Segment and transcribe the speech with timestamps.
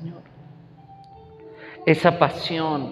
[0.00, 0.22] Señor.
[1.84, 2.90] Esa pasión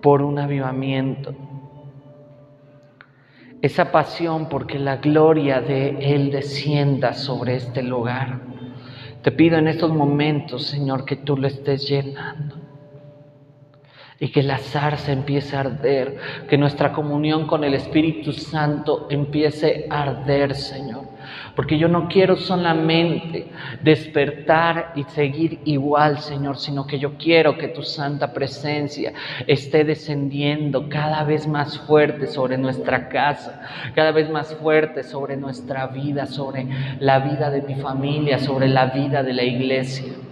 [0.00, 1.34] por un avivamiento.
[3.60, 8.40] Esa pasión porque la gloria de Él descienda sobre este lugar.
[9.22, 12.57] Te pido en estos momentos, Señor, que tú lo estés llenando
[14.20, 16.16] y que la zarza empiece a arder,
[16.48, 21.04] que nuestra comunión con el Espíritu Santo empiece a arder, Señor.
[21.54, 23.48] Porque yo no quiero solamente
[23.82, 29.12] despertar y seguir igual, Señor, sino que yo quiero que tu santa presencia
[29.46, 33.60] esté descendiendo cada vez más fuerte sobre nuestra casa,
[33.94, 36.66] cada vez más fuerte sobre nuestra vida, sobre
[37.00, 40.27] la vida de mi familia, sobre la vida de la iglesia.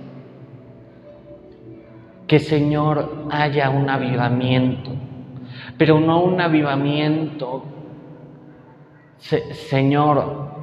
[2.26, 4.90] Que Señor haya un avivamiento,
[5.78, 7.64] pero no un avivamiento,
[9.18, 10.56] Señor,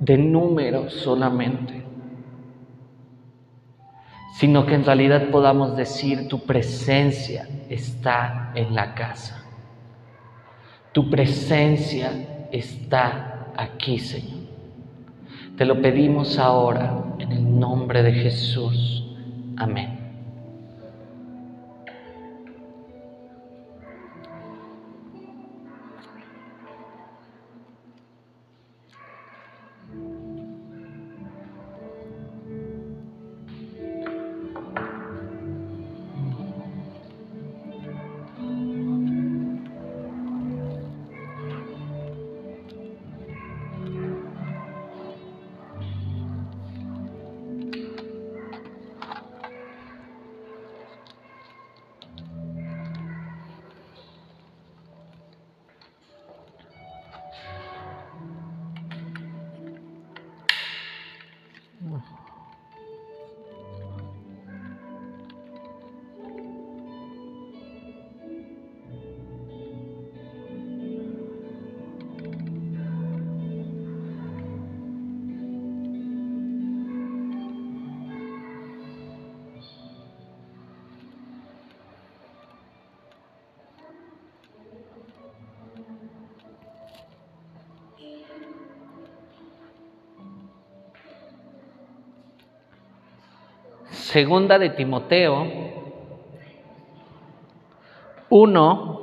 [0.00, 1.84] de números solamente,
[4.36, 9.44] sino que en realidad podamos decir tu presencia está en la casa.
[10.92, 14.40] Tu presencia está aquí, Señor.
[15.56, 19.04] Te lo pedimos ahora en el nombre de Jesús.
[19.58, 19.99] Amén.
[94.10, 95.46] Segunda de Timoteo
[98.28, 99.00] 1,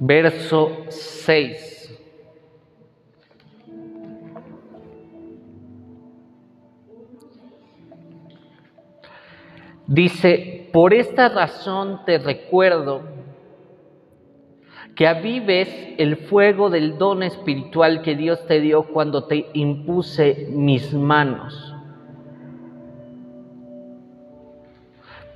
[0.00, 1.94] verso 6.
[9.86, 13.13] Dice, por esta razón te recuerdo
[14.94, 15.68] que avives
[15.98, 21.74] el fuego del don espiritual que Dios te dio cuando te impuse mis manos.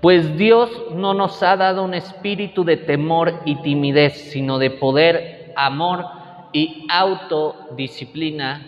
[0.00, 5.52] Pues Dios no nos ha dado un espíritu de temor y timidez, sino de poder,
[5.56, 6.04] amor
[6.52, 8.64] y autodisciplina.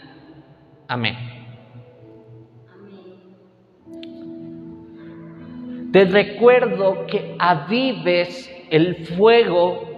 [0.89, 1.17] Amén.
[5.93, 9.90] Te recuerdo que avives el fuego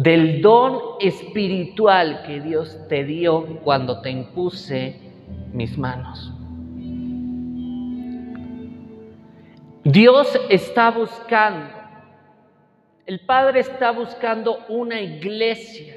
[0.00, 4.98] del don espiritual que Dios te dio cuando te impuse
[5.52, 6.32] mis manos.
[9.84, 11.74] Dios está buscando,
[13.04, 15.96] el Padre está buscando una iglesia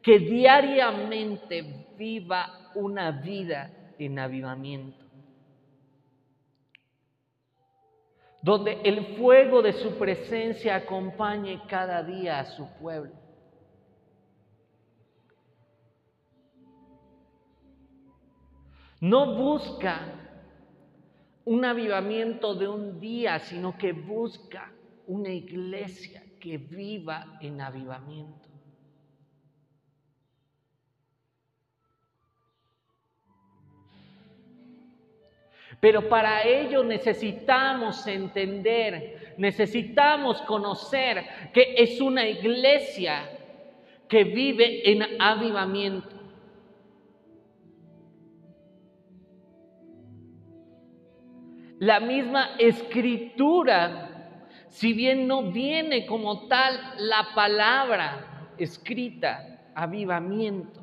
[0.00, 4.99] que diariamente viva una vida en avivamiento.
[8.42, 13.12] Donde el fuego de su presencia acompañe cada día a su pueblo.
[19.00, 19.98] No busca
[21.44, 24.70] un avivamiento de un día, sino que busca
[25.06, 28.39] una iglesia que viva en avivamiento.
[35.80, 41.24] Pero para ello necesitamos entender, necesitamos conocer
[41.54, 43.30] que es una iglesia
[44.06, 46.20] que vive en avivamiento.
[51.78, 54.36] La misma escritura,
[54.68, 60.78] si bien no viene como tal la palabra escrita, avivamiento,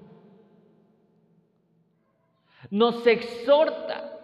[2.71, 4.16] nos exhorta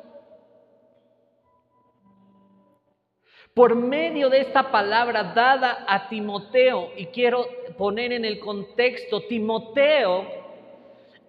[3.53, 7.47] Por medio de esta palabra dada a Timoteo, y quiero
[7.77, 10.25] poner en el contexto, Timoteo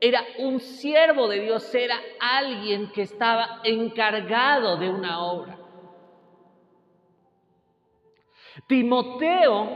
[0.00, 5.58] era un siervo de Dios, era alguien que estaba encargado de una obra.
[8.66, 9.68] Timoteo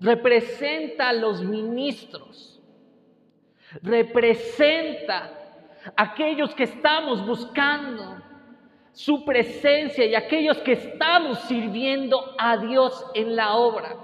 [0.00, 2.60] representa a los ministros,
[3.82, 5.32] representa
[5.96, 8.25] a aquellos que estamos buscando
[8.96, 13.94] su presencia y aquellos que estamos sirviendo a Dios en la obra.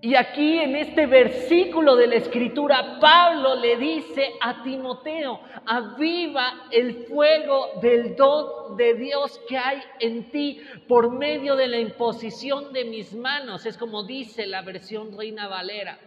[0.00, 7.06] Y aquí en este versículo de la escritura, Pablo le dice a Timoteo, aviva el
[7.08, 12.84] fuego del don de Dios que hay en ti por medio de la imposición de
[12.84, 13.66] mis manos.
[13.66, 15.98] Es como dice la versión Reina Valera.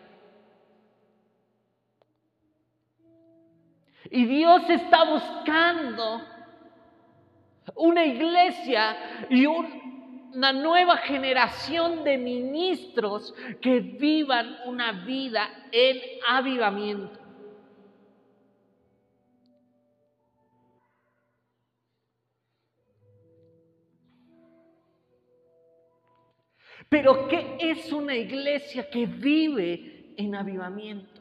[4.10, 6.22] Y Dios está buscando
[7.76, 17.20] una iglesia y un, una nueva generación de ministros que vivan una vida en avivamiento.
[26.90, 31.17] Pero ¿qué es una iglesia que vive en avivamiento?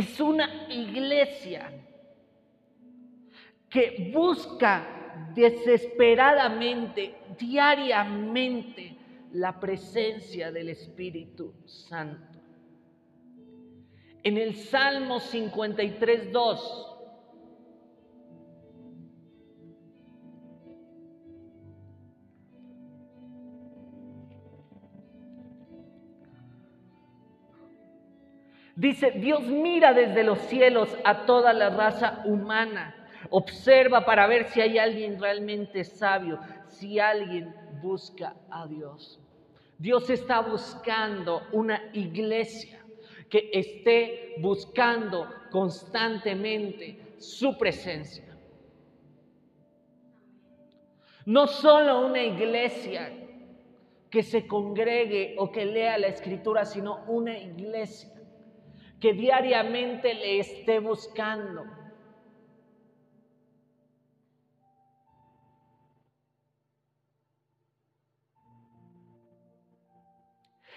[0.00, 1.70] Es una iglesia
[3.68, 8.96] que busca desesperadamente, diariamente,
[9.32, 12.40] la presencia del Espíritu Santo.
[14.22, 16.89] En el Salmo 53, 2
[28.80, 32.94] Dice, Dios mira desde los cielos a toda la raza humana.
[33.28, 39.20] Observa para ver si hay alguien realmente sabio, si alguien busca a Dios.
[39.76, 42.82] Dios está buscando una iglesia
[43.28, 48.34] que esté buscando constantemente su presencia.
[51.26, 53.12] No solo una iglesia
[54.08, 58.19] que se congregue o que lea la escritura, sino una iglesia
[59.00, 61.64] que diariamente le esté buscando.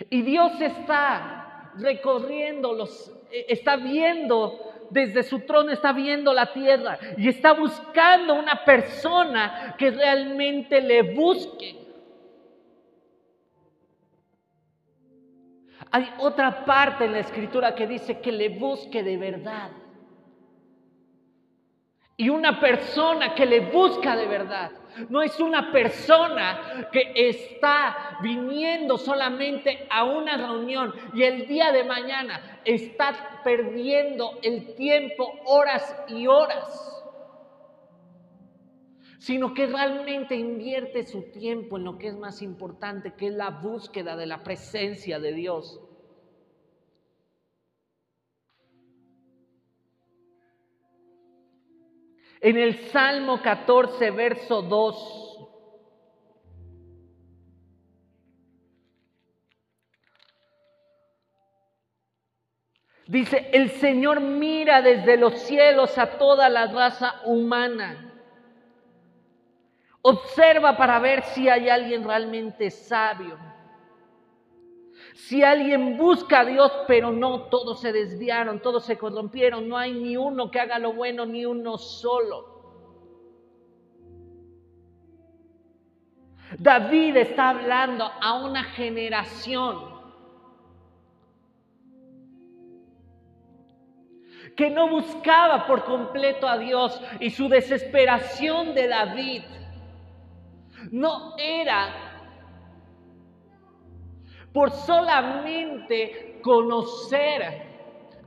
[0.09, 4.59] Y Dios está recorriendo los, eh, está viendo
[4.89, 11.13] desde su trono, está viendo la tierra y está buscando una persona que realmente le
[11.13, 11.82] busque.
[15.95, 19.69] Hay otra parte en la escritura que dice que le busque de verdad.
[22.17, 24.71] Y una persona que le busca de verdad
[25.09, 31.83] no es una persona que está viniendo solamente a una reunión y el día de
[31.83, 37.02] mañana está perdiendo el tiempo horas y horas
[39.23, 43.51] sino que realmente invierte su tiempo en lo que es más importante, que es la
[43.51, 45.79] búsqueda de la presencia de Dios.
[52.41, 55.39] En el Salmo 14, verso 2.
[63.07, 68.09] Dice, el Señor mira desde los cielos a toda la raza humana
[70.05, 73.39] Observa para ver si hay alguien realmente sabio.
[75.13, 79.93] Si alguien busca a Dios, pero no, todos se desviaron, todos se corrompieron, no hay
[79.93, 82.51] ni uno que haga lo bueno, ni uno solo.
[86.59, 89.93] David está hablando a una generación
[94.57, 99.43] que no buscaba por completo a Dios y su desesperación de David
[100.93, 101.91] no era
[104.53, 107.41] por solamente conocer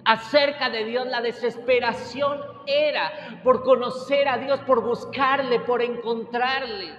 [0.04, 6.92] acerca de Dios, la desesperación era por conocer a Dios, por buscarle, por encontrarle.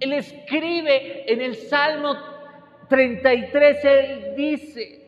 [0.00, 2.14] Él escribe en el Salmo
[2.88, 5.05] 33, él dice,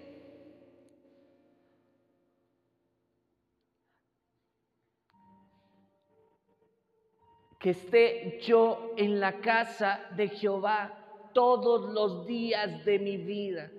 [7.58, 13.70] que esté yo en la casa de Jehová todos los días de mi vida,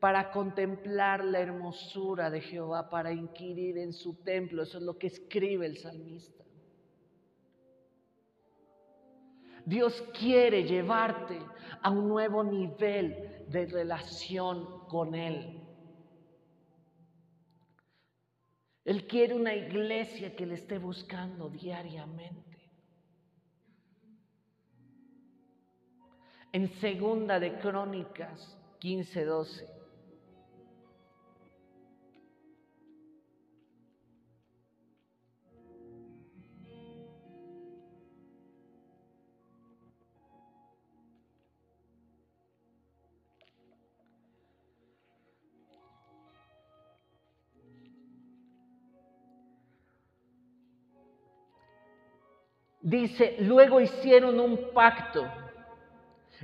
[0.00, 4.62] para contemplar la hermosura de Jehová, para inquirir en su templo.
[4.62, 6.44] Eso es lo que escribe el salmista.
[9.66, 11.38] Dios quiere llevarte
[11.82, 15.60] a un nuevo nivel de relación con Él.
[18.84, 22.49] Él quiere una iglesia que le esté buscando diariamente.
[26.52, 29.80] En segunda de Crónicas 15:12
[52.82, 55.24] Dice, luego hicieron un pacto.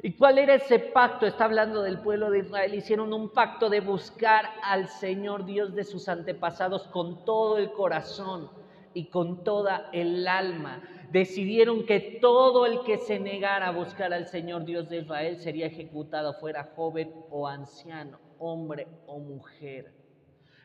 [0.02, 1.26] ¿Y cuál era ese pacto?
[1.26, 2.74] Está hablando del pueblo de Israel.
[2.74, 8.50] Hicieron un pacto de buscar al Señor Dios de sus antepasados con todo el corazón
[8.92, 10.82] y con toda el alma.
[11.10, 15.66] Decidieron que todo el que se negara a buscar al Señor Dios de Israel sería
[15.66, 19.94] ejecutado, fuera joven o anciano, hombre o mujer,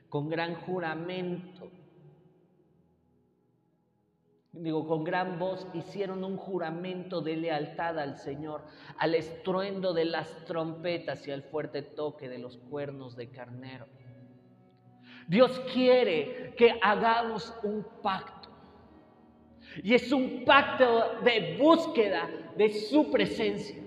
[0.10, 1.72] con gran juramento
[4.54, 8.66] digo, con gran voz hicieron un juramento de lealtad al Señor,
[8.98, 13.88] al estruendo de las trompetas y al fuerte toque de los cuernos de carnero.
[15.28, 18.50] Dios quiere que hagamos un pacto.
[19.84, 23.82] Y es un pacto de búsqueda de su presencia.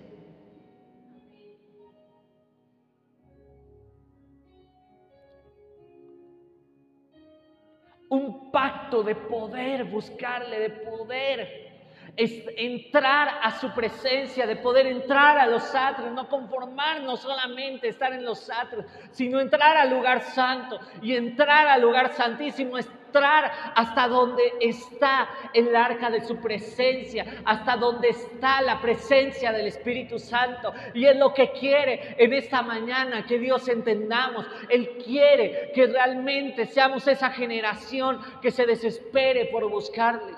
[9.02, 11.64] De poder, buscarle, de poder
[12.16, 18.12] es entrar a su presencia, de poder entrar a los atrios, no conformarnos solamente estar
[18.12, 20.78] en los atrios, sino entrar al lugar santo.
[21.02, 22.78] Y entrar al lugar santísimo,
[23.22, 30.18] hasta donde está el arca de su presencia, hasta donde está la presencia del Espíritu
[30.18, 30.72] Santo.
[30.94, 34.46] Y es lo que quiere en esta mañana, que Dios entendamos.
[34.68, 40.34] Él quiere que realmente seamos esa generación que se desespere por buscarle.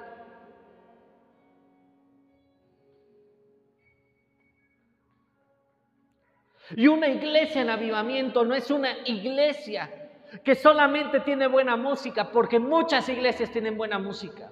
[6.74, 10.05] Y una iglesia en avivamiento no es una iglesia
[10.44, 14.50] que solamente tiene buena música, porque muchas iglesias tienen buena música.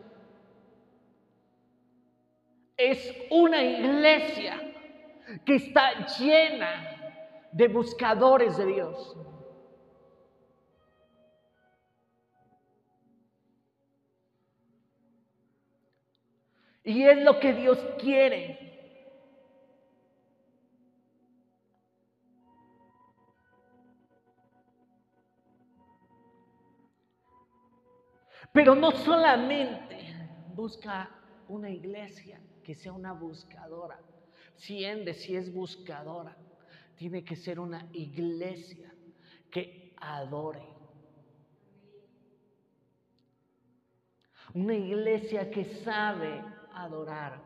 [2.76, 4.61] Es una iglesia
[5.45, 9.17] que está llena de buscadores de Dios.
[16.85, 18.63] Y es lo que Dios quiere.
[28.54, 29.99] Pero no solamente
[30.54, 31.11] busca
[31.49, 33.99] una iglesia que sea una buscadora.
[34.54, 36.37] Siende, si es buscadora,
[36.94, 38.94] tiene que ser una iglesia
[39.50, 40.62] que adore.
[44.54, 46.40] Una iglesia que sabe
[46.75, 47.42] adorar.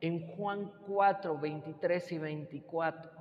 [0.00, 3.11] En Juan 4, 23 y 24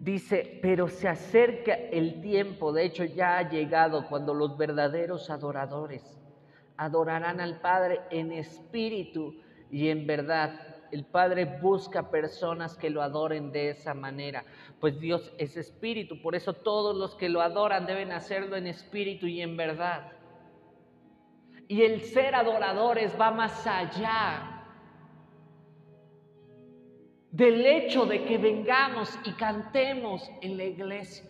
[0.00, 6.18] Dice, pero se acerca el tiempo, de hecho ya ha llegado, cuando los verdaderos adoradores
[6.78, 9.34] adorarán al Padre en espíritu
[9.70, 10.58] y en verdad.
[10.90, 14.46] El Padre busca personas que lo adoren de esa manera,
[14.80, 19.26] pues Dios es espíritu, por eso todos los que lo adoran deben hacerlo en espíritu
[19.26, 20.12] y en verdad.
[21.68, 24.49] Y el ser adoradores va más allá
[27.30, 31.28] del hecho de que vengamos y cantemos en la iglesia.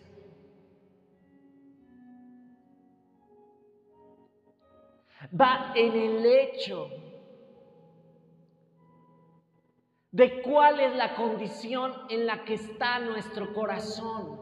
[5.39, 6.89] Va en el hecho
[10.11, 14.41] de cuál es la condición en la que está nuestro corazón.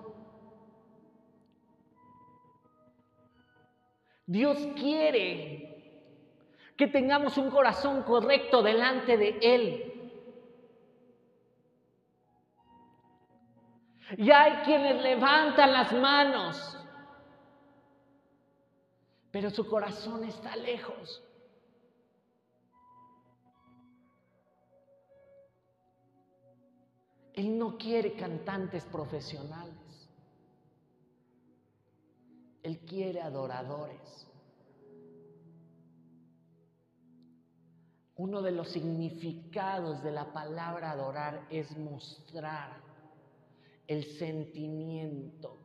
[4.26, 5.70] Dios quiere
[6.78, 9.89] que tengamos un corazón correcto delante de Él.
[14.18, 16.78] Y hay quienes levantan las manos,
[19.32, 21.24] pero su corazón está lejos.
[27.34, 29.76] Él no quiere cantantes profesionales.
[32.64, 34.28] Él quiere adoradores.
[38.18, 42.89] Uno de los significados de la palabra adorar es mostrar
[43.90, 45.58] el sentimiento,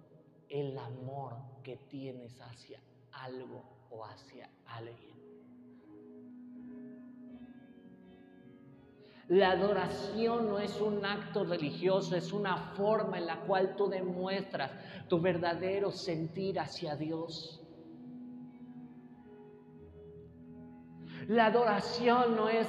[0.48, 2.80] el amor que tienes hacia
[3.12, 5.14] algo o hacia alguien.
[9.28, 14.70] La adoración no es un acto religioso, es una forma en la cual tú demuestras
[15.06, 17.60] tu verdadero sentir hacia Dios.
[21.28, 22.68] La adoración no es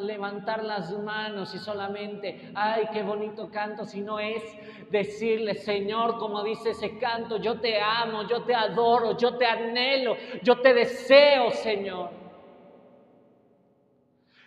[0.00, 4.42] levantar las manos y solamente, ay, qué bonito canto, sino es
[4.90, 10.16] decirle, Señor, como dice ese canto, yo te amo, yo te adoro, yo te anhelo,
[10.42, 12.10] yo te deseo, Señor.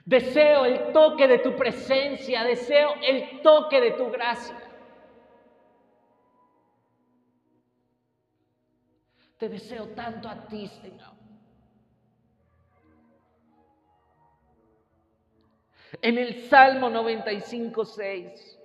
[0.06, 4.56] Deseo el toque de tu presencia, deseo el toque de tu gracia.
[9.38, 11.17] Te deseo tanto a ti, Señor.
[16.02, 18.58] En el Salmo 95, 6.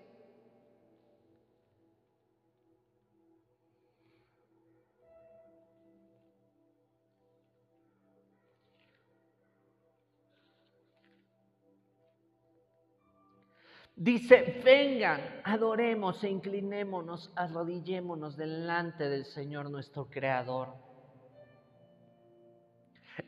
[13.94, 20.74] Dice, vengan, adoremos e inclinémonos, arrodillémonos delante del Señor nuestro Creador.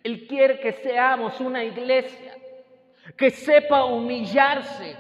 [0.02, 2.34] Él quiere que seamos una iglesia
[3.16, 4.96] que sepa humillarse,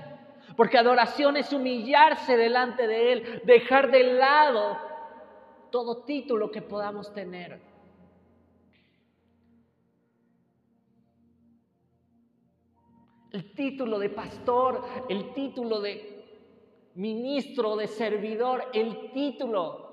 [0.56, 4.76] porque adoración es humillarse delante de Él, dejar de lado
[5.70, 7.60] todo título que podamos tener.
[13.32, 16.14] El título de pastor, el título de
[16.94, 19.84] ministro, de servidor, el título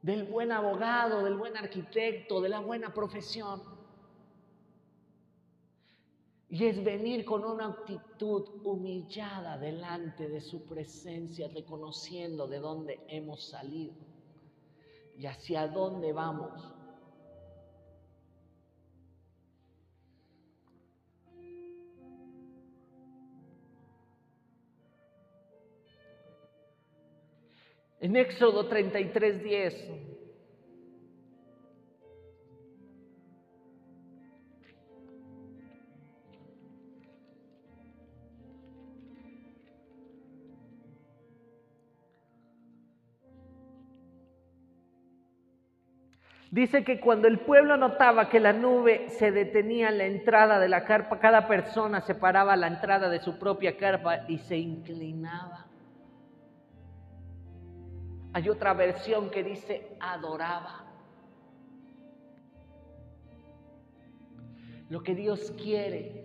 [0.00, 3.73] del buen abogado, del buen arquitecto, de la buena profesión.
[6.54, 13.42] Y es venir con una actitud humillada delante de su presencia, reconociendo de dónde hemos
[13.48, 13.96] salido
[15.18, 16.52] y hacia dónde vamos.
[27.98, 30.13] En Éxodo 33, 10
[46.54, 50.68] Dice que cuando el pueblo notaba que la nube se detenía en la entrada de
[50.68, 55.66] la carpa, cada persona separaba la entrada de su propia carpa y se inclinaba.
[58.34, 60.84] Hay otra versión que dice adoraba.
[64.88, 66.24] Lo que Dios quiere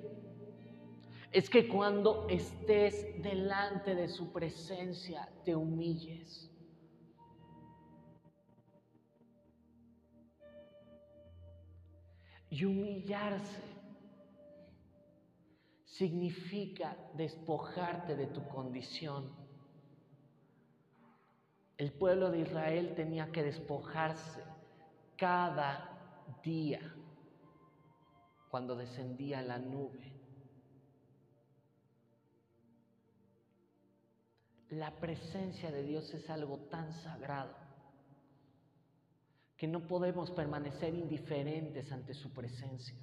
[1.32, 6.52] es que cuando estés delante de su presencia te humilles.
[12.50, 13.62] Y humillarse
[15.86, 19.30] significa despojarte de tu condición.
[21.78, 24.44] El pueblo de Israel tenía que despojarse
[25.18, 25.98] cada
[26.44, 26.80] día
[28.50, 30.14] cuando descendía la nube.
[34.70, 37.59] La presencia de Dios es algo tan sagrado
[39.60, 42.96] que no podemos permanecer indiferentes ante su presencia.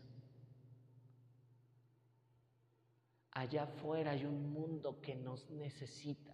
[3.33, 6.33] Allá afuera hay un mundo que nos necesita.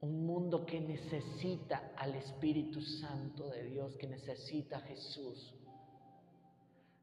[0.00, 5.54] Un mundo que necesita al Espíritu Santo de Dios, que necesita a Jesús.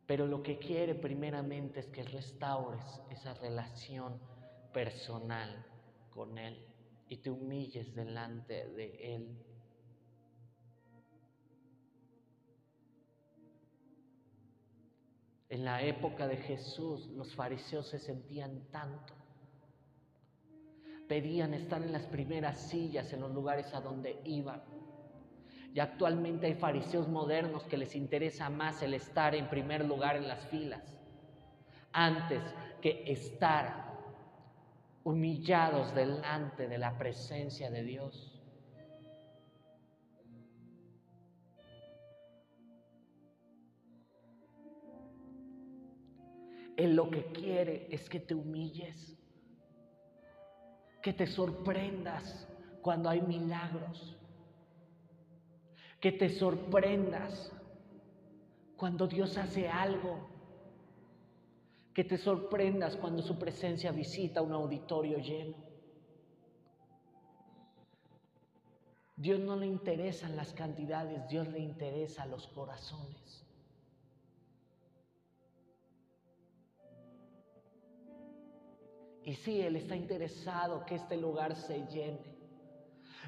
[0.05, 4.19] Pero lo que quiere primeramente es que restaures esa relación
[4.73, 5.65] personal
[6.09, 6.67] con Él
[7.07, 9.55] y te humilles delante de Él.
[15.49, 19.13] En la época de Jesús los fariseos se sentían tanto.
[21.08, 24.63] Pedían estar en las primeras sillas en los lugares a donde iban.
[25.73, 30.27] Y actualmente hay fariseos modernos que les interesa más el estar en primer lugar en
[30.27, 30.95] las filas
[31.91, 32.41] antes
[32.81, 33.86] que estar
[35.03, 38.41] humillados delante de la presencia de Dios.
[46.77, 49.17] Él lo que quiere es que te humilles.
[51.01, 52.47] Que te sorprendas
[52.81, 54.17] cuando hay milagros.
[55.99, 57.51] Que te sorprendas
[58.75, 60.29] cuando Dios hace algo.
[61.93, 65.55] Que te sorprendas cuando su presencia visita un auditorio lleno.
[69.17, 73.44] Dios no le interesan las cantidades, Dios le interesa los corazones.
[79.25, 82.38] Y sí, Él está interesado que este lugar se llene.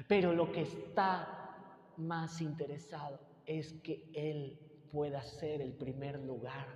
[0.06, 1.56] Pero lo que está
[1.96, 4.60] más interesado es que Él
[4.92, 6.68] pueda ser el primer lugar.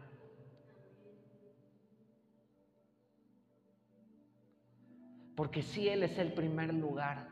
[5.37, 7.29] Porque si Él es el primer lugar,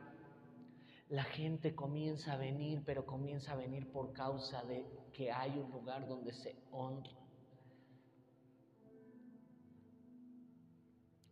[1.09, 5.68] la gente comienza a venir, pero comienza a venir por causa de que hay un
[5.72, 7.20] lugar donde se honra.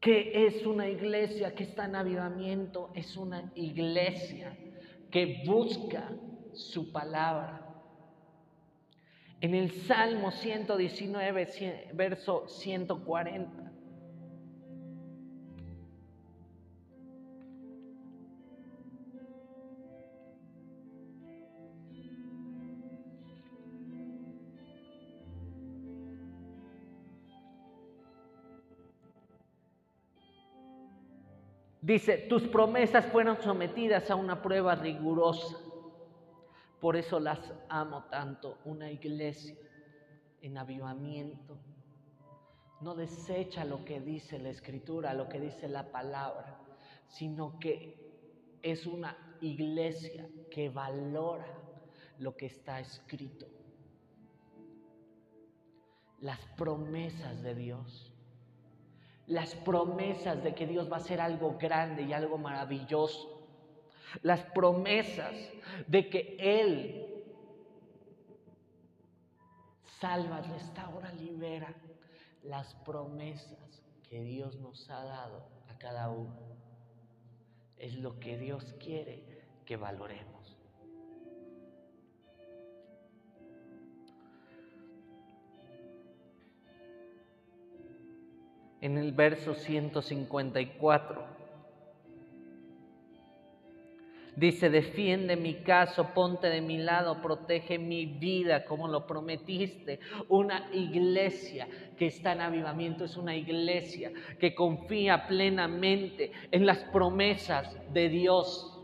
[0.00, 4.56] Que es una iglesia que está en avivamiento, es una iglesia
[5.10, 6.10] que busca
[6.52, 7.64] su palabra.
[9.40, 13.67] En el Salmo 119, verso 140.
[31.80, 35.56] Dice, tus promesas fueron sometidas a una prueba rigurosa.
[36.80, 37.38] Por eso las
[37.68, 38.58] amo tanto.
[38.64, 39.56] Una iglesia
[40.42, 41.58] en avivamiento
[42.80, 46.60] no desecha lo que dice la escritura, lo que dice la palabra,
[47.08, 47.96] sino que
[48.62, 51.46] es una iglesia que valora
[52.18, 53.46] lo que está escrito.
[56.20, 58.07] Las promesas de Dios
[59.28, 63.46] las promesas de que Dios va a hacer algo grande y algo maravilloso.
[64.22, 65.34] Las promesas
[65.86, 67.24] de que Él
[70.00, 71.74] salva, restaura, libera.
[72.42, 76.38] Las promesas que Dios nos ha dado a cada uno.
[77.76, 79.22] Es lo que Dios quiere
[79.66, 80.37] que valoremos.
[88.80, 91.38] En el verso 154.
[94.38, 99.98] Dice, defiende mi caso, ponte de mi lado, protege mi vida como lo prometiste.
[100.28, 107.76] Una iglesia que está en avivamiento es una iglesia que confía plenamente en las promesas
[107.92, 108.80] de Dios.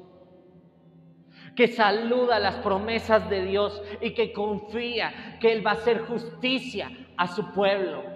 [1.54, 6.90] Que saluda las promesas de Dios y que confía que Él va a hacer justicia
[7.16, 8.13] a su pueblo.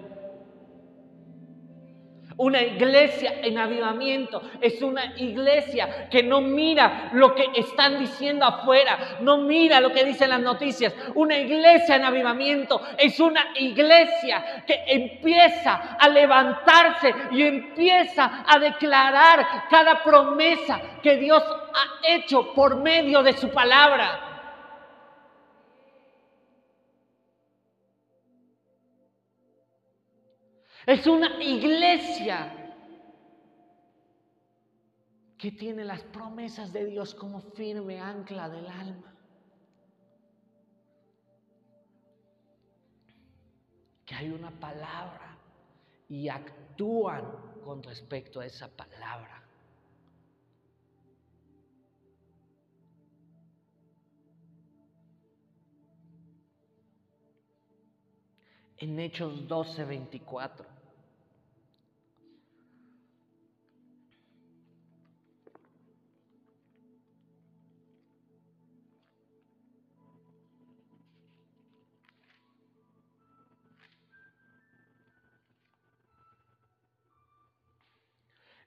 [2.39, 9.17] Una iglesia en avivamiento es una iglesia que no mira lo que están diciendo afuera,
[9.19, 10.93] no mira lo que dicen las noticias.
[11.15, 19.67] Una iglesia en avivamiento es una iglesia que empieza a levantarse y empieza a declarar
[19.69, 24.28] cada promesa que Dios ha hecho por medio de su palabra.
[30.89, 32.51] Es una iglesia
[35.37, 39.13] que tiene las promesas de Dios como firme ancla del alma.
[44.03, 45.37] Que hay una palabra
[46.07, 47.23] y actúan
[47.63, 49.43] con respecto a esa palabra.
[58.77, 60.78] En Hechos 12, 24.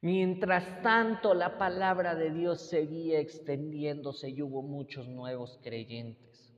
[0.03, 6.53] Mientras tanto, la palabra de Dios seguía extendiéndose y hubo muchos nuevos creyentes.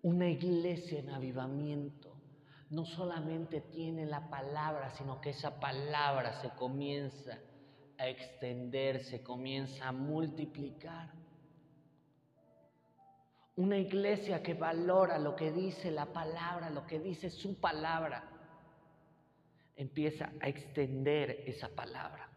[0.00, 2.16] Una iglesia en avivamiento
[2.70, 7.38] no solamente tiene la palabra, sino que esa palabra se comienza
[7.98, 11.12] a extender, se comienza a multiplicar.
[13.56, 18.37] Una iglesia que valora lo que dice la palabra, lo que dice su palabra
[19.78, 22.28] empieza a extender esa palabra.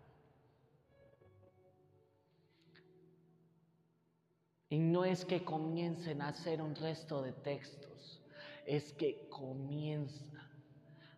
[4.70, 8.22] Y no es que comiencen a hacer un resto de textos,
[8.66, 10.50] es que comienza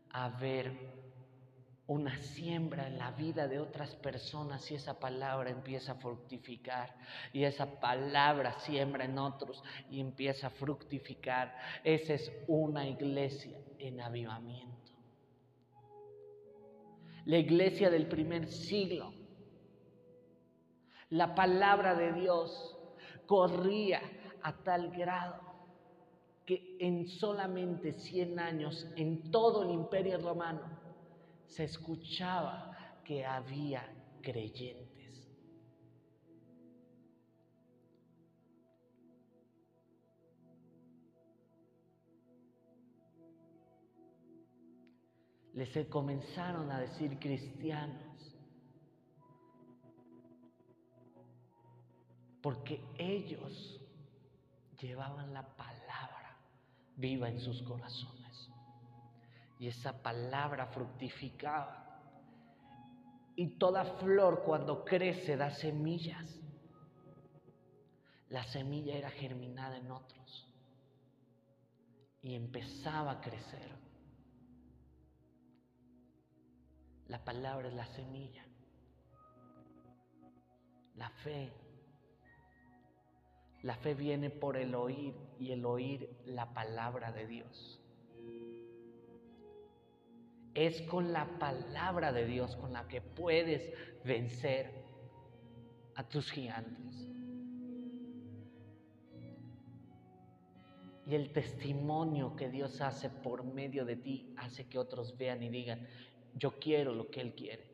[0.09, 0.71] a ver
[1.85, 6.95] una siembra en la vida de otras personas y esa palabra empieza a fructificar
[7.33, 11.53] y esa palabra siembra en otros y empieza a fructificar.
[11.83, 14.82] Esa es una iglesia en avivamiento.
[17.25, 19.13] La iglesia del primer siglo,
[21.09, 22.77] la palabra de Dios
[23.25, 24.01] corría
[24.41, 25.41] a tal grado
[26.45, 30.61] que en solamente 100 años en todo el imperio romano
[31.45, 33.89] se escuchaba que había
[34.21, 34.92] creyentes.
[45.53, 48.35] Les comenzaron a decir cristianos,
[52.41, 53.79] porque ellos
[54.81, 56.37] llevaban la palabra
[56.97, 58.23] viva en sus corazones
[59.63, 61.79] y esa palabra fructificaba.
[63.35, 66.39] Y toda flor cuando crece da semillas.
[68.27, 70.47] La semilla era germinada en otros
[72.21, 73.82] y empezaba a crecer.
[77.13, 78.43] La palabra es la semilla.
[80.95, 81.53] La fe.
[83.61, 87.79] La fe viene por el oír y el oír la palabra de Dios.
[90.55, 93.71] Es con la palabra de Dios con la que puedes
[94.03, 94.71] vencer
[95.93, 96.95] a tus gigantes.
[101.05, 105.49] Y el testimonio que Dios hace por medio de ti hace que otros vean y
[105.49, 105.87] digan,
[106.35, 107.65] yo quiero lo que Él quiere.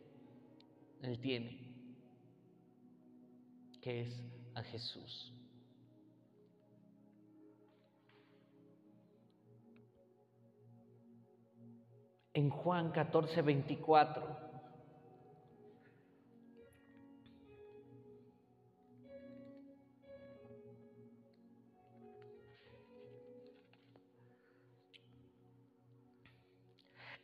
[1.02, 1.74] Él tiene,
[3.82, 4.24] que es
[4.56, 5.34] a Jesús.
[12.40, 14.49] en Juan 14, 24.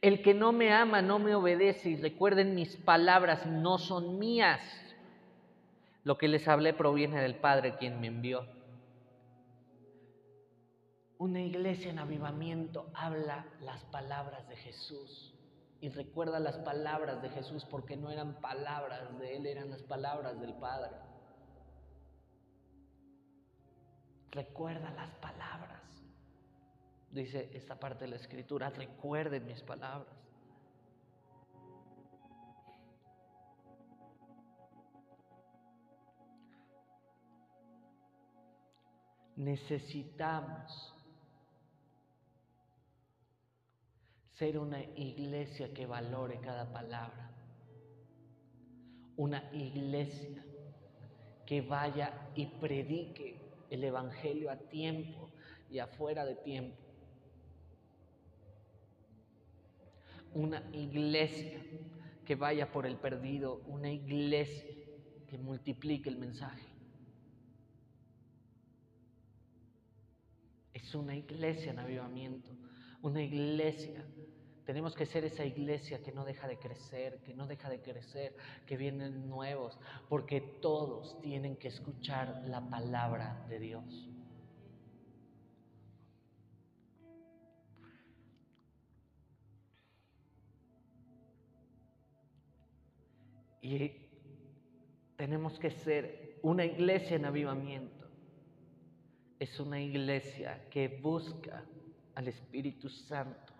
[0.05, 4.61] El que no me ama no me obedece y recuerden mis palabras no son mías.
[6.03, 8.45] Lo que les hablé proviene del Padre quien me envió.
[11.17, 15.33] Una iglesia en avivamiento habla las palabras de Jesús
[15.81, 20.39] y recuerda las palabras de Jesús porque no eran palabras de Él, eran las palabras
[20.39, 20.91] del Padre.
[24.29, 25.84] Recuerda las palabras.
[27.15, 30.13] Dice esta parte de la escritura, recuerden mis palabras.
[39.37, 40.93] Necesitamos
[44.33, 47.31] ser una iglesia que valore cada palabra,
[49.15, 50.43] una iglesia
[51.45, 55.29] que vaya y predique el Evangelio a tiempo
[55.69, 56.84] y afuera de tiempo.
[60.35, 61.63] Una iglesia
[62.25, 64.65] que vaya por el perdido, una iglesia
[65.27, 66.65] que multiplique el mensaje.
[70.73, 72.51] Es una iglesia en avivamiento,
[73.01, 74.05] una iglesia.
[74.65, 78.35] Tenemos que ser esa iglesia que no deja de crecer, que no deja de crecer,
[78.67, 84.09] que vienen nuevos, porque todos tienen que escuchar la palabra de Dios.
[93.65, 93.91] Y
[95.15, 98.05] tenemos que ser una iglesia en avivamiento.
[99.39, 101.65] Es una iglesia que busca
[102.13, 103.53] al Espíritu Santo.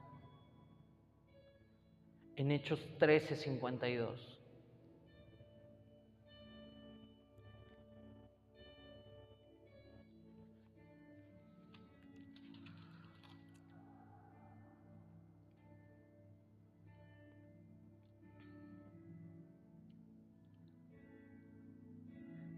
[2.36, 4.35] En Hechos 13, 52.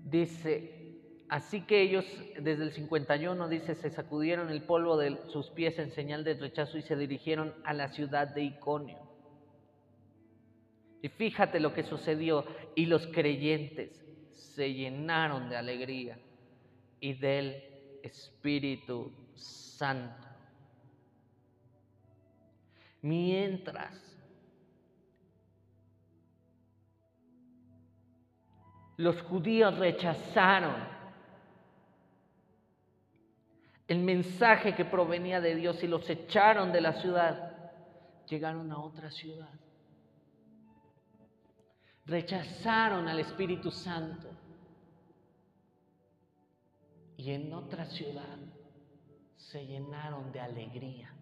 [0.10, 0.78] Dice,
[1.30, 2.06] Así que ellos
[2.40, 6.78] desde el 51 dice, se sacudieron el polvo de sus pies en señal de rechazo
[6.78, 8.98] y se dirigieron a la ciudad de Iconio.
[11.02, 16.18] Y fíjate lo que sucedió, y los creyentes se llenaron de alegría
[17.02, 17.62] y del
[18.04, 20.26] Espíritu Santo.
[23.02, 24.17] Mientras
[28.98, 30.76] los judíos rechazaron
[33.88, 37.72] el mensaje que provenía de Dios y los echaron de la ciudad,
[38.28, 39.50] llegaron a otra ciudad.
[42.06, 44.30] rechazaron al Espíritu Santo.
[47.18, 48.38] Y en otra ciudad
[49.36, 51.14] se llenaron de alegría.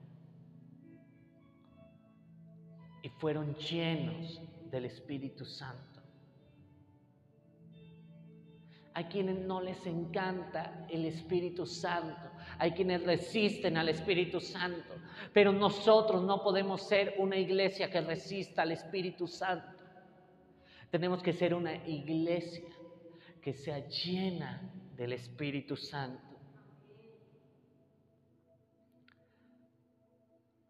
[3.01, 5.94] Y fueron llenos del Espíritu Santo.
[8.95, 12.31] Hay quienes no les encanta el Espíritu Santo.
[12.57, 14.95] Hay quienes resisten al Espíritu Santo.
[15.33, 19.67] Pero nosotros no podemos ser una iglesia que resista al Espíritu Santo.
[20.89, 22.69] Tenemos que ser una iglesia
[23.41, 24.61] que sea llena
[24.95, 26.23] del Espíritu Santo.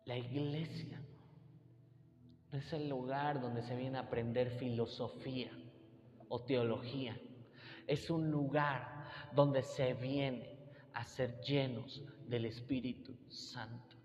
[0.06, 1.00] La iglesia
[2.52, 5.52] no es el lugar donde se viene a aprender filosofía
[6.28, 7.16] o teología.
[7.88, 10.58] Es un lugar donde se viene
[10.94, 13.96] a ser llenos del Espíritu Santo.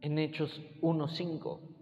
[0.00, 1.77] En Hechos 1.5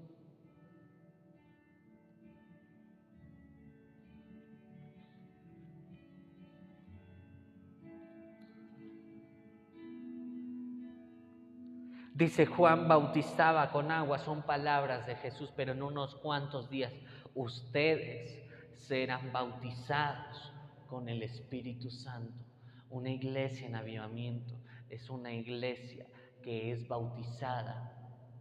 [12.17, 16.91] Dice Juan bautizaba con agua, son palabras de Jesús, pero en unos cuantos días
[17.35, 18.43] ustedes
[18.75, 20.51] serán bautizados
[20.87, 22.43] con el Espíritu Santo.
[22.89, 24.55] Una iglesia en avivamiento
[24.89, 26.07] es una iglesia
[26.43, 27.93] que es bautizada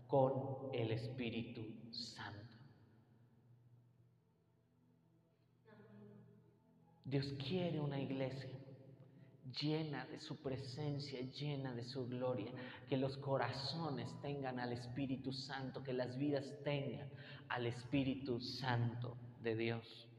[0.07, 2.55] con el Espíritu Santo.
[7.03, 8.49] Dios quiere una iglesia
[9.61, 12.51] llena de su presencia, llena de su gloria,
[12.87, 17.09] que los corazones tengan al Espíritu Santo, que las vidas tengan
[17.49, 20.09] al Espíritu Santo de Dios.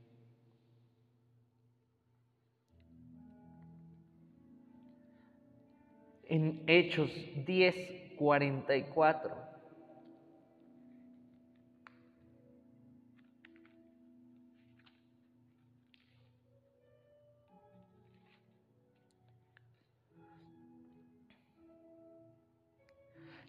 [6.29, 7.11] En Hechos
[7.46, 9.45] 10, 44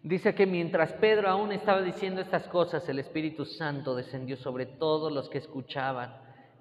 [0.08, 5.12] Dice que mientras Pedro aún estaba diciendo estas cosas, el Espíritu Santo descendió sobre todos
[5.12, 6.16] los que escuchaban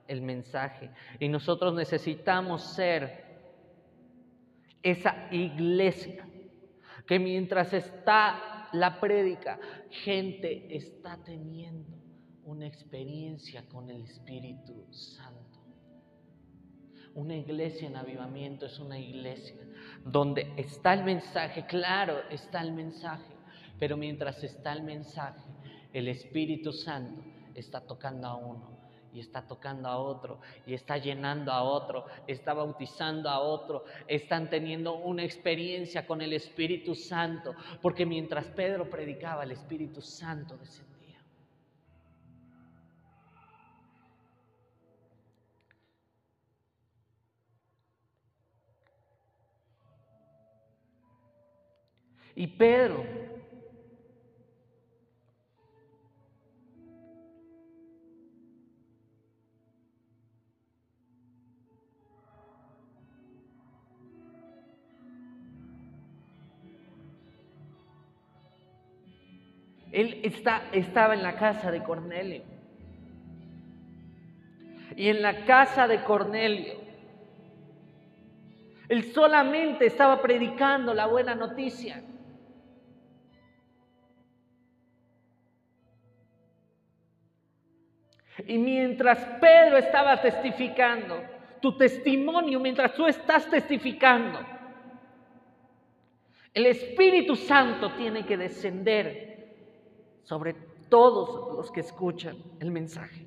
[0.05, 0.89] el mensaje.
[1.17, 3.23] Y nosotros necesitamos ser
[4.83, 6.27] esa iglesia
[7.05, 9.57] que mientras está la prédica,
[9.91, 11.95] gente está teniendo
[12.43, 15.61] una experiencia con el Espíritu Santo.
[17.15, 19.55] Una iglesia en avivamiento es una iglesia
[20.03, 23.36] donde está el mensaje, claro, está el mensaje,
[23.79, 25.41] pero mientras está el mensaje,
[25.93, 28.77] el Espíritu Santo está tocando a uno
[29.13, 34.49] y está tocando a otro y está llenando a otro, está bautizando a otro, están
[34.49, 40.87] teniendo una experiencia con el Espíritu Santo, porque mientras Pedro predicaba, el Espíritu Santo descendía.
[52.35, 53.26] Y Pedro
[69.97, 72.43] Él está, estaba en la casa de Cornelio.
[74.95, 76.75] Y en la casa de Cornelio,
[78.89, 82.03] él solamente estaba predicando la buena noticia.
[88.45, 91.23] Y mientras Pedro estaba testificando,
[91.59, 94.45] tu testimonio, mientras tú estás testificando,
[96.53, 99.26] el Espíritu Santo tiene que descender
[100.27, 100.53] sobre
[100.89, 103.25] todos los que escuchan el mensaje.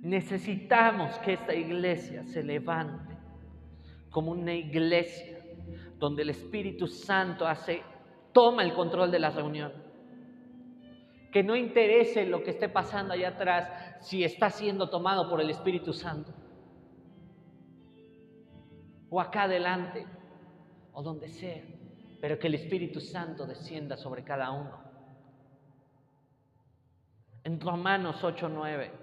[0.00, 3.16] Necesitamos que esta iglesia se levante
[4.10, 5.38] como una iglesia
[6.00, 7.84] donde el Espíritu Santo hace,
[8.32, 9.81] toma el control de la reunión.
[11.32, 15.50] Que no interese lo que esté pasando allá atrás si está siendo tomado por el
[15.50, 16.32] Espíritu Santo.
[19.10, 20.06] O acá adelante,
[20.92, 21.62] o donde sea.
[22.20, 24.78] Pero que el Espíritu Santo descienda sobre cada uno.
[27.44, 29.01] En Romanos 8:9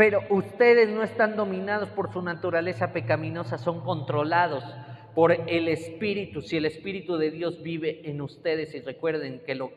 [0.00, 4.64] Pero ustedes no están dominados por su naturaleza pecaminosa, son controlados
[5.14, 6.40] por el Espíritu.
[6.40, 9.72] Si el Espíritu de Dios vive en ustedes, y recuerden que, lo,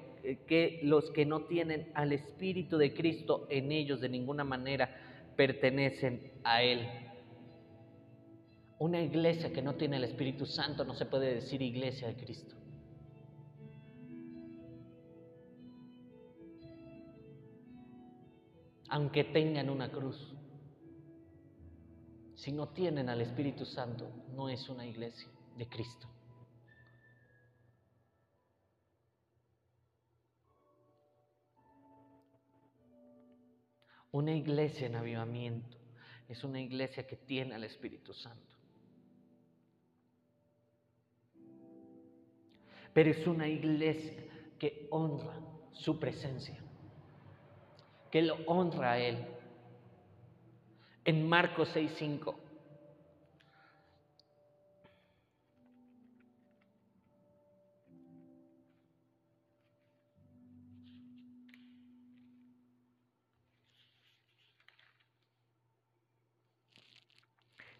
[0.48, 4.96] que los que no tienen al Espíritu de Cristo en ellos de ninguna manera
[5.36, 6.88] pertenecen a Él.
[8.80, 12.56] Una iglesia que no tiene el Espíritu Santo no se puede decir iglesia de Cristo.
[18.94, 20.36] Aunque tengan una cruz,
[22.36, 25.28] si no tienen al Espíritu Santo, no es una iglesia
[25.58, 26.08] de Cristo.
[34.12, 35.76] Una iglesia en avivamiento
[36.30, 38.56] es una iglesia que tiene al Espíritu Santo.
[42.94, 44.24] Pero es una iglesia
[44.60, 45.36] que honra
[45.72, 46.63] su presencia,
[48.14, 49.18] que lo honra a Él.
[51.04, 52.36] En Marcos 6:5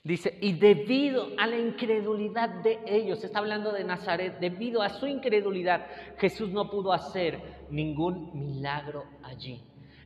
[0.04, 5.06] Dice, y debido a la incredulidad de ellos, está hablando de Nazaret, debido a su
[5.06, 9.64] incredulidad, Jesús no pudo hacer ningún milagro allí,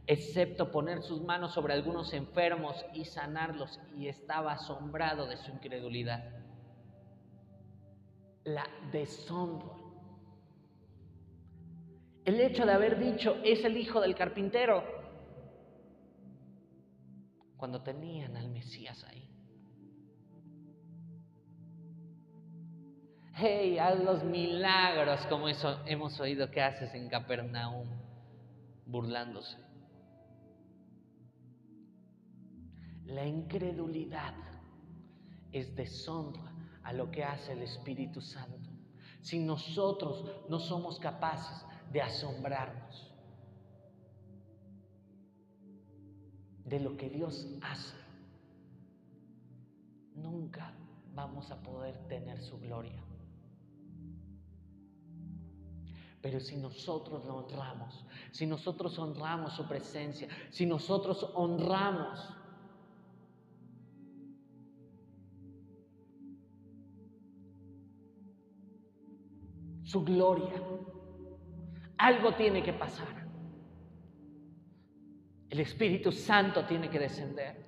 [0.08, 6.24] excepto poner sus manos sobre algunos enfermos y sanarlos, y estaba asombrado de su incredulidad.
[8.45, 9.68] La deshonra.
[12.26, 14.84] El hecho de haber dicho, es el hijo del carpintero,
[17.58, 19.28] cuando tenían al Mesías ahí.
[23.39, 27.88] hey, haz los milagros como eso hemos oído que haces en Capernaum,
[28.86, 29.66] burlándose.
[33.08, 34.34] La incredulidad
[35.51, 36.53] es deshonra
[36.84, 38.70] a lo que hace el Espíritu Santo.
[39.22, 43.14] Si nosotros no somos capaces de asombrarnos
[46.66, 47.95] de lo que Dios hace,
[50.16, 50.74] nunca
[51.14, 53.03] vamos a poder tener su gloria.
[56.22, 62.36] Pero si nosotros lo honramos, si nosotros honramos su presencia, si nosotros honramos
[69.88, 70.61] su gloria,
[71.97, 73.25] algo tiene que pasar.
[75.49, 77.65] El Espíritu Santo tiene que descender.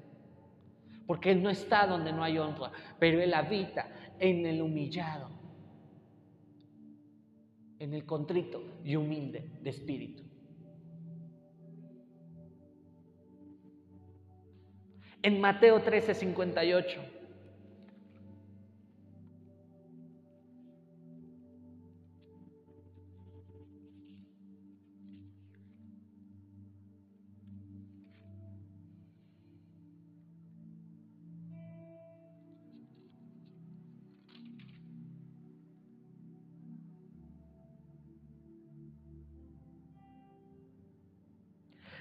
[1.07, 3.89] Porque Él no está donde no hay honra, pero Él habita
[4.20, 5.39] en el humillado
[7.80, 10.24] en el contrito y humilde de espíritu.
[15.22, 17.18] En Mateo 13, 58.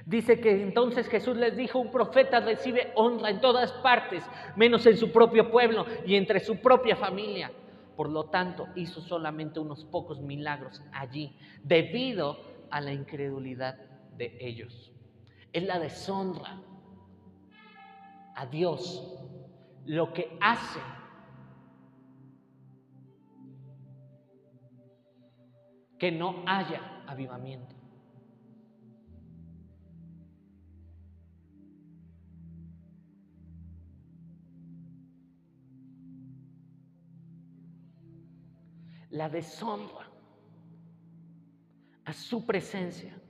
[0.08, 4.24] Dice que entonces Jesús les dijo, un profeta recibe honra en todas partes,
[4.56, 7.52] menos en su propio pueblo y entre su propia familia.
[7.94, 12.38] Por lo tanto, hizo solamente unos pocos milagros allí, debido
[12.70, 13.74] a la incredulidad
[14.16, 14.90] de ellos.
[15.52, 16.58] Es la deshonra
[18.34, 19.14] a Dios
[19.84, 20.80] lo que hace
[25.98, 27.77] que no haya avivamiento.
[39.18, 40.06] La deshonra
[42.04, 43.20] a su presencia.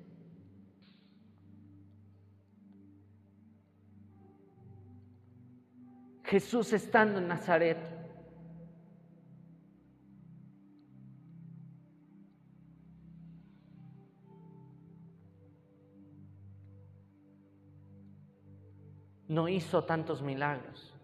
[6.24, 7.78] Jesús estando en Nazaret,
[19.26, 20.97] no hizo tantos milagros.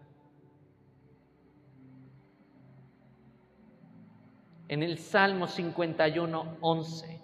[4.67, 7.21] En el Salmo 51, 11.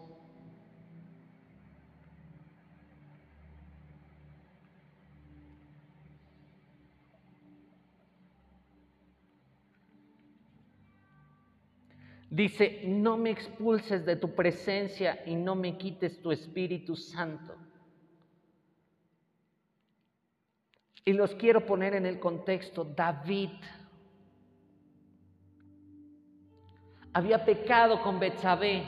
[12.30, 17.58] Dice, no me expulses de tu presencia y no me quites tu Espíritu Santo.
[21.04, 22.86] Y los quiero poner en el contexto.
[22.86, 23.50] David
[27.14, 28.84] había pecado con Betsabé.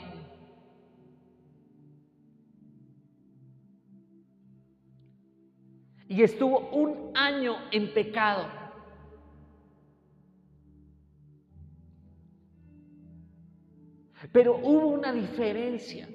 [6.08, 8.46] Y estuvo un año en pecado.
[14.32, 16.08] Pero hubo una diferencia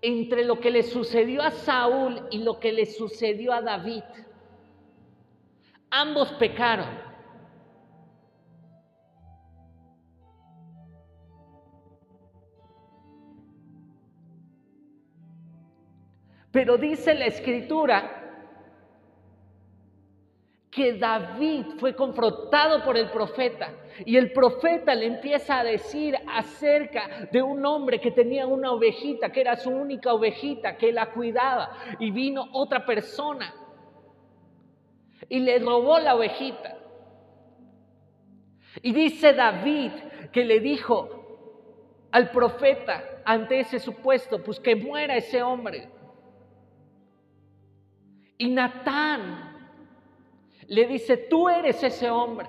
[0.00, 4.04] entre lo que le sucedió a Saúl y lo que le sucedió a David.
[5.90, 7.05] Ambos pecaron.
[16.56, 18.22] Pero dice la escritura
[20.70, 23.74] que David fue confrontado por el profeta
[24.06, 29.30] y el profeta le empieza a decir acerca de un hombre que tenía una ovejita,
[29.30, 33.52] que era su única ovejita, que la cuidaba y vino otra persona
[35.28, 36.74] y le robó la ovejita.
[38.80, 39.92] Y dice David
[40.32, 45.90] que le dijo al profeta ante ese supuesto, pues que muera ese hombre.
[48.38, 49.56] Y Natán
[50.68, 52.48] le dice, tú eres ese hombre.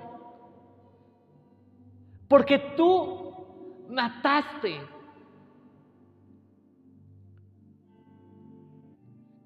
[2.28, 3.34] Porque tú
[3.88, 4.80] mataste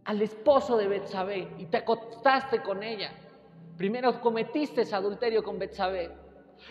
[0.05, 3.13] al esposo de Betsabé y te acostaste con ella.
[3.77, 6.11] Primero cometiste ese adulterio con Betsabé.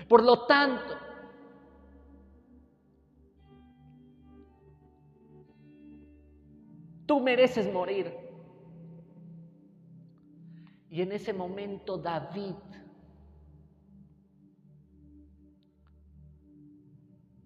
[0.08, 0.98] Por lo tanto,
[7.06, 8.21] tú mereces morir.
[10.92, 12.54] Y en ese momento David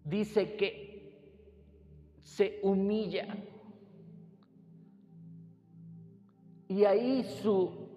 [0.03, 3.27] dice que se humilla.
[6.67, 7.87] Y ahí su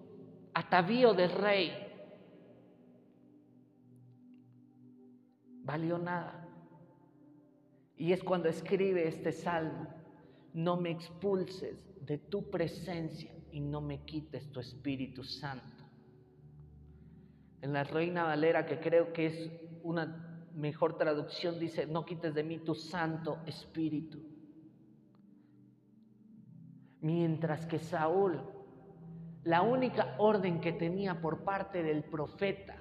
[0.53, 1.71] atavío de rey
[5.63, 6.47] valió nada.
[7.97, 9.87] Y es cuando escribe este salmo,
[10.53, 11.75] no me expulses
[12.05, 15.83] de tu presencia y no me quites tu Espíritu Santo.
[17.61, 19.51] En la Reina Valera, que creo que es
[19.83, 24.19] una mejor traducción, dice, no quites de mí tu Santo Espíritu.
[27.01, 28.41] Mientras que Saúl,
[29.43, 32.75] la única orden que tenía por parte del profeta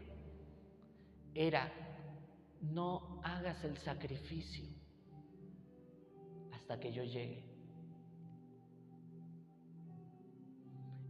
[1.35, 1.73] era,
[2.61, 4.69] no hagas el sacrificio
[6.53, 7.48] hasta que yo llegue.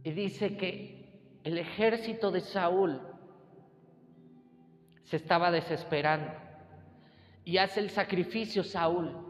[0.03, 0.99] Y dice que
[1.43, 3.01] el ejército de Saúl
[5.03, 6.31] se estaba desesperando
[7.43, 9.25] y hace el sacrificio Saúl.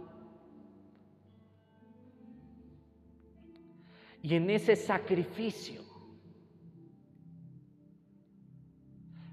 [4.22, 5.82] Y en ese sacrificio,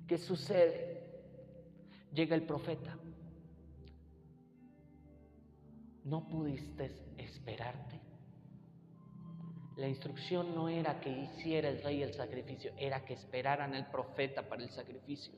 [0.06, 1.02] ¿qué sucede?
[2.12, 2.96] Llega el profeta.
[6.04, 7.95] ¿No pudiste esperarte?
[9.76, 14.42] La instrucción no era que hiciera el rey el sacrificio, era que esperaran el profeta
[14.48, 15.34] para el sacrificio.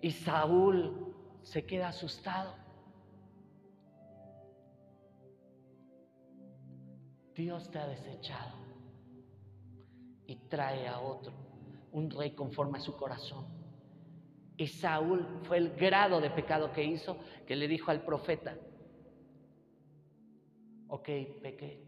[0.00, 2.54] Y Saúl se queda asustado.
[7.34, 8.54] Dios te ha desechado
[10.26, 11.32] y trae a otro,
[11.90, 13.46] un rey conforme a su corazón.
[14.56, 17.16] Y Saúl fue el grado de pecado que hizo
[17.46, 18.56] que le dijo al profeta,
[20.90, 21.08] ok,
[21.42, 21.82] pequé,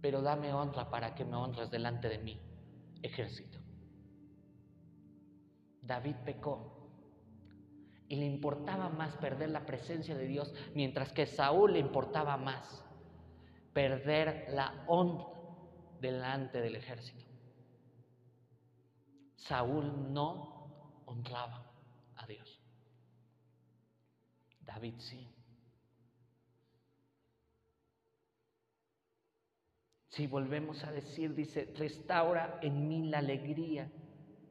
[0.00, 2.40] pero dame honra para que me honres delante de mí,
[3.02, 3.58] ejército.
[5.80, 6.82] David pecó
[8.08, 12.84] y le importaba más perder la presencia de Dios, mientras que Saúl le importaba más
[13.72, 15.28] perder la honra
[16.00, 17.24] delante del ejército.
[19.36, 21.64] Saúl no honraba
[22.16, 22.60] a Dios.
[24.60, 25.31] David sí.
[30.12, 33.90] Si volvemos a decir, dice, restaura en mí la alegría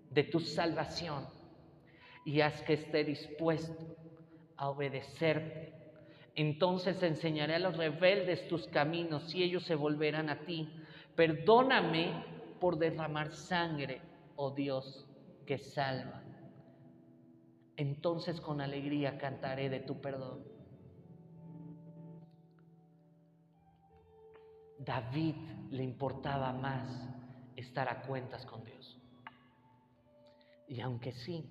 [0.10, 1.28] de tu salvación
[2.26, 3.96] y haz que esté dispuesto
[4.58, 5.72] a obedecerte.
[6.34, 10.68] Entonces enseñaré a los rebeldes tus caminos y ellos se volverán a ti.
[11.16, 12.26] Perdóname
[12.60, 14.02] por derramar sangre,
[14.38, 15.08] oh Dios,
[15.46, 16.24] que salva.
[17.78, 20.44] Entonces con alegría cantaré de tu perdón.
[24.84, 25.36] David
[25.72, 26.88] le importaba más
[27.56, 28.98] estar a cuentas con Dios.
[30.68, 31.46] Y aunque sí,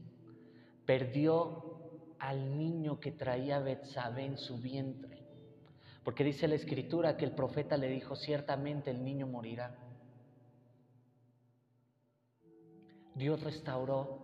[0.87, 1.71] perdió
[2.19, 5.19] al niño que traía Betsabé en su vientre,
[6.05, 9.77] Porque dice la escritura que el profeta le dijo, ciertamente el niño morirá.
[13.15, 14.19] Dios restauró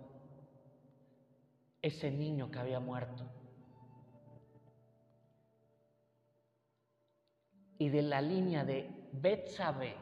[1.82, 3.24] ese niño que había muerto.
[7.78, 9.94] Y de la línea de Betsabe,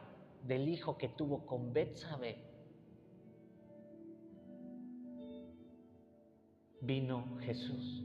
[0.43, 2.37] del hijo que tuvo con Betsabe,
[6.81, 8.03] vino Jesús.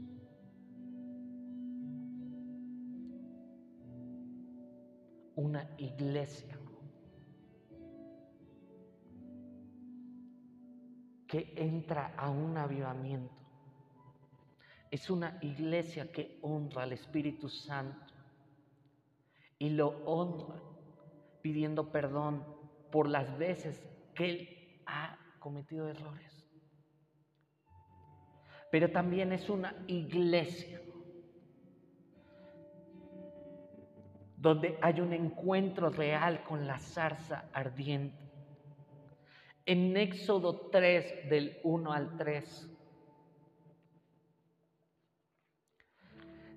[5.35, 6.57] Una iglesia
[11.27, 13.33] que entra a un avivamiento.
[14.89, 18.13] Es una iglesia que honra al Espíritu Santo
[19.57, 20.70] y lo honra
[21.41, 22.45] pidiendo perdón
[22.91, 23.81] por las veces
[24.15, 26.47] que él ha cometido errores.
[28.71, 30.81] Pero también es una iglesia
[34.37, 38.31] donde hay un encuentro real con la zarza ardiente.
[39.65, 42.70] En Éxodo 3, del 1 al 3,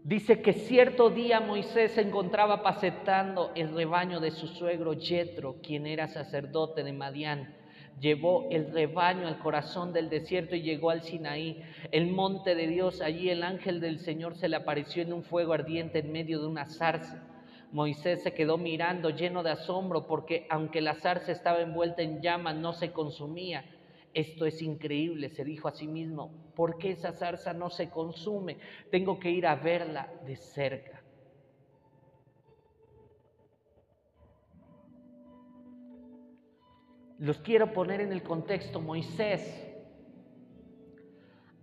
[0.05, 5.87] dice que cierto día Moisés se encontraba apacetando el rebaño de su suegro Jetro, quien
[5.87, 7.55] era sacerdote de Madián.
[8.01, 13.01] Llevó el rebaño al corazón del desierto y llegó al Sinaí, el monte de Dios.
[13.01, 16.49] Allí el ángel del Señor se le apareció en un fuego ardiente en medio de
[16.49, 17.23] una zarza.
[17.73, 22.57] Moisés se quedó mirando lleno de asombro porque aunque la zarza estaba envuelta en llamas,
[22.57, 23.65] no se consumía.
[24.15, 26.53] Esto es increíble, se dijo a sí mismo.
[26.55, 28.59] ¿Por qué esa zarza no se consume?
[28.91, 31.03] Tengo que ir a verla de cerca.
[37.19, 38.81] Los quiero poner en el contexto.
[38.81, 39.73] Moisés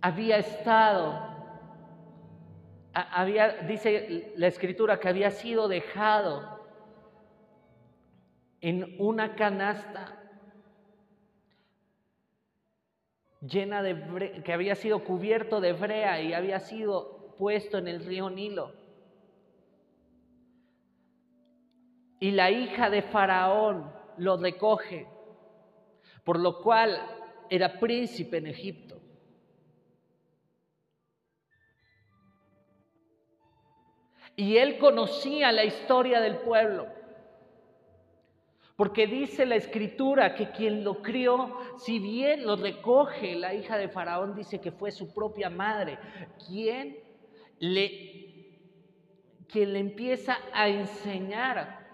[0.00, 1.32] había estado
[2.94, 6.60] había, dice la escritura, que había sido dejado
[8.60, 10.21] en una canasta
[13.42, 18.30] llena de que había sido cubierto de brea y había sido puesto en el río
[18.30, 18.72] Nilo.
[22.20, 25.08] Y la hija de Faraón lo recoge,
[26.24, 27.00] por lo cual
[27.50, 29.00] era príncipe en Egipto.
[34.36, 37.01] Y él conocía la historia del pueblo.
[38.82, 43.88] Porque dice la escritura que quien lo crió, si bien lo recoge la hija de
[43.88, 46.00] Faraón, dice que fue su propia madre,
[46.48, 46.98] quien
[47.60, 48.58] le,
[49.46, 51.86] quien le empieza a enseñar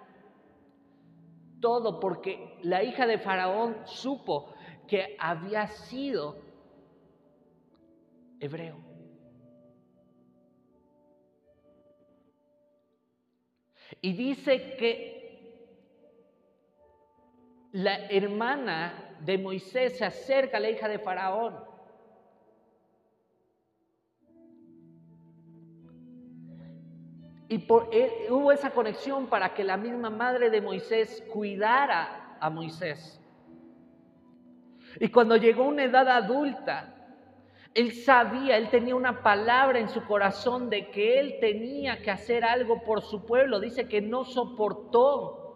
[1.61, 4.55] todo, porque la hija de Faraón supo
[4.86, 6.41] que había sido
[8.41, 8.78] hebreo.
[14.01, 15.18] Y dice que
[17.73, 21.55] la hermana de Moisés se acerca a la hija de Faraón.
[27.49, 33.21] Y eh, hubo esa conexión para que la misma madre de Moisés cuidara a Moisés.
[35.01, 36.95] Y cuando llegó una edad adulta,
[37.75, 42.45] él sabía, él tenía una palabra en su corazón de que él tenía que hacer
[42.45, 43.61] algo por su pueblo.
[43.61, 45.48] Dice que no soportó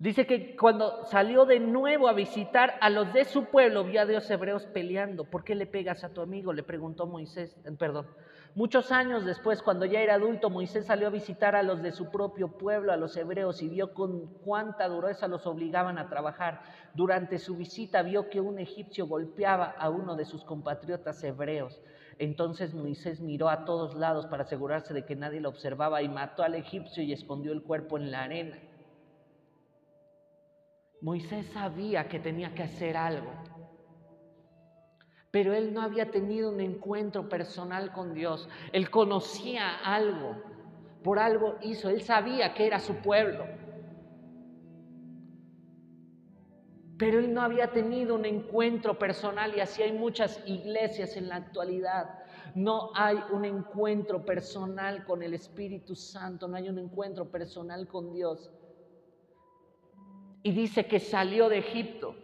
[0.00, 4.06] Dice que cuando salió de nuevo a visitar a los de su pueblo, vio a
[4.06, 5.24] Dios hebreos peleando.
[5.24, 6.52] ¿Por qué le pegas a tu amigo?
[6.52, 8.06] Le preguntó Moisés, eh, perdón.
[8.54, 12.12] Muchos años después, cuando ya era adulto, Moisés salió a visitar a los de su
[12.12, 16.62] propio pueblo, a los hebreos, y vio con cuánta dureza los obligaban a trabajar.
[16.94, 21.82] Durante su visita vio que un egipcio golpeaba a uno de sus compatriotas hebreos.
[22.20, 26.44] Entonces Moisés miró a todos lados para asegurarse de que nadie lo observaba y mató
[26.44, 28.58] al egipcio y escondió el cuerpo en la arena.
[31.00, 33.30] Moisés sabía que tenía que hacer algo,
[35.30, 38.48] pero él no había tenido un encuentro personal con Dios.
[38.72, 40.36] Él conocía algo,
[41.04, 43.44] por algo hizo, él sabía que era su pueblo.
[46.98, 51.36] Pero él no había tenido un encuentro personal y así hay muchas iglesias en la
[51.36, 52.18] actualidad.
[52.56, 58.12] No hay un encuentro personal con el Espíritu Santo, no hay un encuentro personal con
[58.12, 58.50] Dios.
[60.42, 62.14] Y dice que salió de Egipto.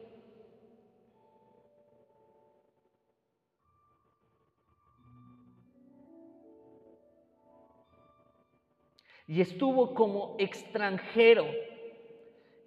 [9.26, 11.46] y estuvo como extranjero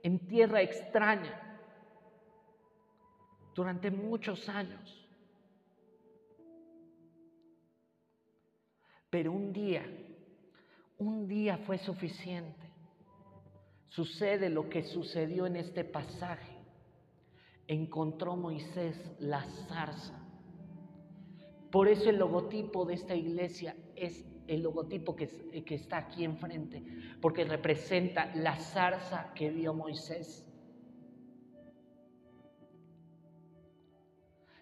[0.03, 1.59] en tierra extraña
[3.53, 5.05] durante muchos años.
[9.09, 9.85] Pero un día,
[10.97, 12.66] un día fue suficiente.
[13.89, 16.55] Sucede lo que sucedió en este pasaje.
[17.67, 20.23] Encontró Moisés la zarza.
[21.71, 25.27] Por eso el logotipo de esta iglesia es el logotipo que,
[25.65, 26.83] que está aquí enfrente,
[27.21, 30.45] porque representa la zarza que vio Moisés.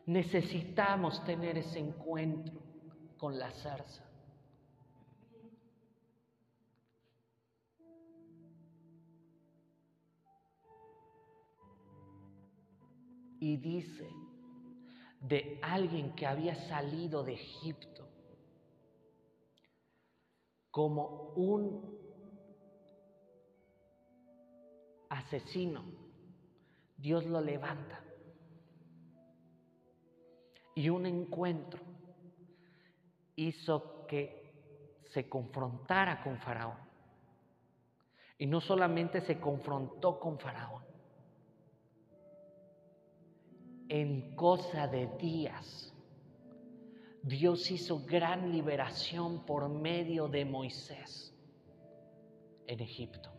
[0.07, 2.61] Necesitamos tener ese encuentro
[3.17, 4.04] con la zarza.
[13.45, 14.09] Y dice
[15.19, 18.09] de alguien que había salido de Egipto
[20.71, 21.95] como un
[25.09, 25.85] asesino,
[26.97, 28.03] Dios lo levanta.
[30.73, 31.83] Y un encuentro
[33.35, 36.79] hizo que se confrontara con Faraón.
[38.39, 40.84] Y no solamente se confrontó con Faraón,
[43.95, 45.93] en cosa de días,
[47.23, 51.33] Dios hizo gran liberación por medio de Moisés
[52.67, 53.31] en Egipto.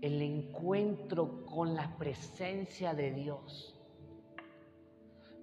[0.00, 3.78] El encuentro con la presencia de Dios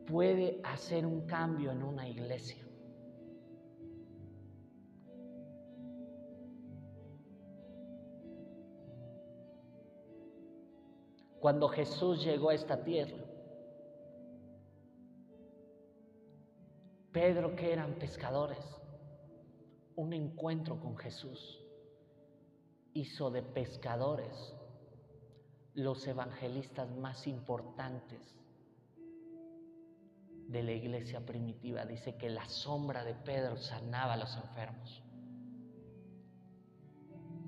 [0.08, 2.61] puede hacer un cambio en una iglesia.
[11.42, 13.18] Cuando Jesús llegó a esta tierra,
[17.12, 18.60] Pedro, que eran pescadores,
[19.96, 21.60] un encuentro con Jesús
[22.94, 24.56] hizo de pescadores
[25.74, 28.22] los evangelistas más importantes
[30.48, 31.86] de la iglesia primitiva.
[31.86, 35.04] Dice que la sombra de Pedro sanaba a los enfermos.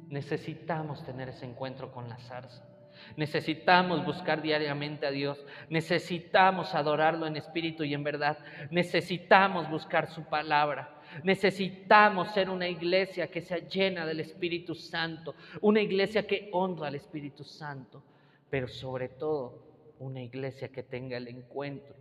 [0.10, 2.73] Necesitamos tener ese encuentro con la zarza.
[3.16, 5.44] Necesitamos buscar diariamente a Dios.
[5.70, 8.38] Necesitamos adorarlo en espíritu y en verdad.
[8.72, 11.00] Necesitamos buscar su palabra.
[11.24, 15.36] Necesitamos ser una iglesia que sea llena del Espíritu Santo.
[15.62, 18.04] Una iglesia que honra al Espíritu Santo.
[18.50, 21.96] Pero sobre todo, una iglesia que tenga el encuentro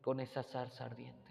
[0.00, 1.27] con esa zarza ardiente.